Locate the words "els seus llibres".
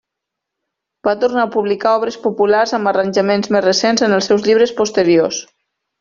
4.17-4.73